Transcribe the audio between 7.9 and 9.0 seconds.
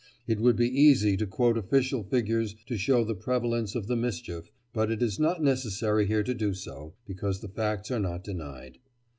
are not denied.